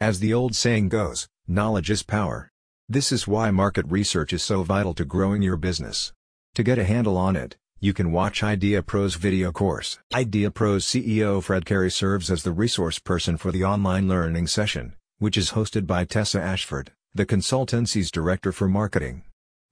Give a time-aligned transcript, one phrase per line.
[0.00, 2.50] As the old saying goes, knowledge is power.
[2.86, 6.12] This is why market research is so vital to growing your business.
[6.54, 9.98] To get a handle on it, you can watch Idea Pro's video course.
[10.14, 14.92] Idea Pro's CEO Fred Carey serves as the resource person for the online learning session,
[15.18, 19.22] which is hosted by Tessa Ashford, the consultancy's director for marketing.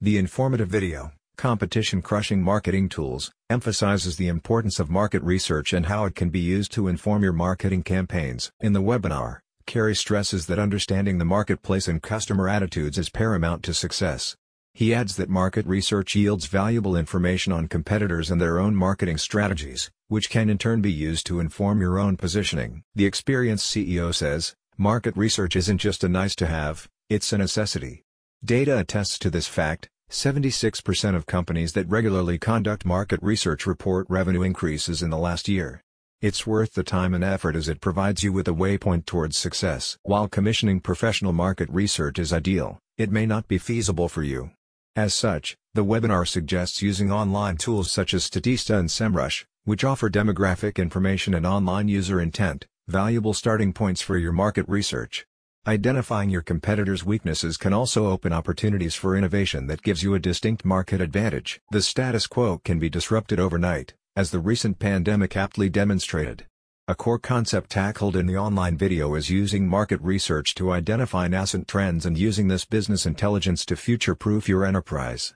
[0.01, 6.05] The informative video, Competition Crushing Marketing Tools, emphasizes the importance of market research and how
[6.05, 8.51] it can be used to inform your marketing campaigns.
[8.59, 13.73] In the webinar, Carey stresses that understanding the marketplace and customer attitudes is paramount to
[13.73, 14.35] success.
[14.73, 19.89] He adds that market research yields valuable information on competitors and their own marketing strategies,
[20.07, 22.83] which can in turn be used to inform your own positioning.
[22.93, 28.03] The experienced CEO says, market research isn't just a nice to have, it's a necessity.
[28.43, 34.43] Data attests to this fact, 76% of companies that regularly conduct market research report revenue
[34.43, 35.81] increases in the last year.
[36.21, 39.97] It's worth the time and effort as it provides you with a waypoint towards success.
[40.03, 44.51] While commissioning professional market research is ideal, it may not be feasible for you.
[44.95, 50.09] As such, the webinar suggests using online tools such as Statista and SEMrush, which offer
[50.09, 55.25] demographic information and online user intent, valuable starting points for your market research.
[55.67, 60.63] Identifying your competitors' weaknesses can also open opportunities for innovation that gives you a distinct
[60.63, 61.59] market advantage.
[61.71, 66.45] The status quo can be disrupted overnight, as the recent pandemic aptly demonstrated.
[66.87, 71.67] A core concept tackled in the online video is using market research to identify nascent
[71.67, 75.33] trends and using this business intelligence to future-proof your enterprise.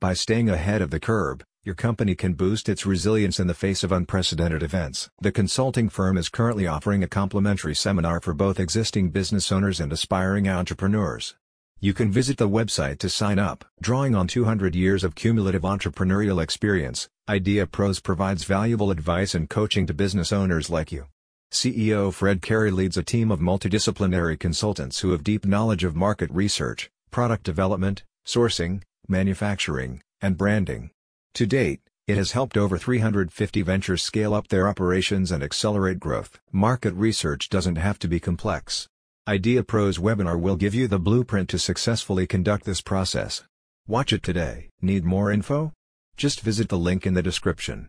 [0.00, 3.84] By staying ahead of the curve, your company can boost its resilience in the face
[3.84, 5.10] of unprecedented events.
[5.20, 9.92] The consulting firm is currently offering a complimentary seminar for both existing business owners and
[9.92, 11.34] aspiring entrepreneurs.
[11.84, 13.64] You can visit the website to sign up.
[13.80, 19.88] Drawing on 200 years of cumulative entrepreneurial experience, Idea Pros provides valuable advice and coaching
[19.88, 21.06] to business owners like you.
[21.50, 26.30] CEO Fred Carey leads a team of multidisciplinary consultants who have deep knowledge of market
[26.30, 30.92] research, product development, sourcing, manufacturing, and branding.
[31.34, 36.38] To date, it has helped over 350 ventures scale up their operations and accelerate growth.
[36.52, 38.86] Market research doesn't have to be complex.
[39.28, 43.44] IdeaPro's webinar will give you the blueprint to successfully conduct this process.
[43.86, 44.68] Watch it today.
[44.80, 45.72] Need more info?
[46.16, 47.80] Just visit the link in the description.